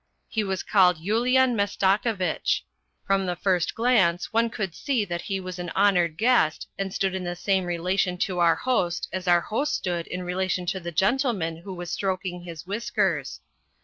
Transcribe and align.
He 0.27 0.43
was 0.43 0.63
called 0.63 0.97
Yulian 0.97 1.53
Mastakovitch. 1.55 2.63
From 3.05 3.27
the 3.27 3.35
first 3.35 3.75
glance 3.75 4.33
one 4.33 4.49
could 4.49 4.73
see 4.73 5.05
that 5.05 5.21
he 5.21 5.39
was 5.39 5.59
an 5.59 5.69
honoured 5.75 6.17
guest, 6.17 6.67
and 6.75 6.91
stood 6.91 7.13
in 7.13 7.23
the 7.23 7.35
same 7.35 7.65
relation 7.65 8.17
to 8.17 8.39
our 8.39 8.55
host 8.55 9.07
as 9.13 9.27
our 9.27 9.41
host 9.41 9.75
stood 9.75 10.07
in 10.07 10.23
relation 10.23 10.65
to 10.65 10.79
the 10.79 10.91
gentleman 10.91 11.57
who 11.57 11.73
was 11.75 11.91
stroking 11.91 12.41
his 12.41 12.65
whiskers. 12.65 13.41